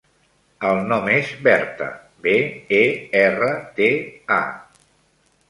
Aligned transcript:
El 0.69 0.79
nom 0.91 1.09
és 1.15 1.29
Berta: 1.47 1.89
be, 2.23 2.33
e, 2.79 2.81
erra, 3.21 3.53
te, 3.79 3.93
a. 4.39 4.43